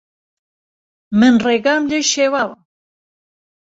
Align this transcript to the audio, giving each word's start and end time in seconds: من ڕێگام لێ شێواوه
من 1.19 1.33
ڕێگام 1.45 1.83
لێ 1.89 1.99
شێواوه 2.11 2.57